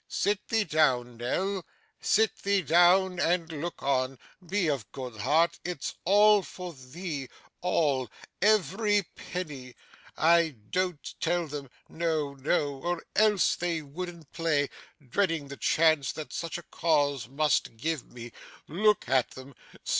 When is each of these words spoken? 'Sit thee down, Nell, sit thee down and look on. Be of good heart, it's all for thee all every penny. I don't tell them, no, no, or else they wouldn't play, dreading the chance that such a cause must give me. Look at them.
'Sit 0.07 0.39
thee 0.47 0.63
down, 0.63 1.15
Nell, 1.15 1.63
sit 2.01 2.35
thee 2.37 2.63
down 2.63 3.19
and 3.19 3.51
look 3.61 3.83
on. 3.83 4.17
Be 4.43 4.67
of 4.67 4.91
good 4.91 5.17
heart, 5.21 5.59
it's 5.63 5.93
all 6.05 6.41
for 6.41 6.73
thee 6.73 7.29
all 7.61 8.09
every 8.41 9.03
penny. 9.15 9.75
I 10.17 10.55
don't 10.71 11.13
tell 11.19 11.45
them, 11.45 11.69
no, 11.87 12.33
no, 12.33 12.81
or 12.81 13.03
else 13.15 13.55
they 13.55 13.83
wouldn't 13.83 14.31
play, 14.31 14.71
dreading 15.07 15.49
the 15.49 15.57
chance 15.57 16.11
that 16.13 16.33
such 16.33 16.57
a 16.57 16.63
cause 16.63 17.27
must 17.29 17.77
give 17.77 18.11
me. 18.11 18.31
Look 18.67 19.07
at 19.07 19.29
them. 19.29 19.53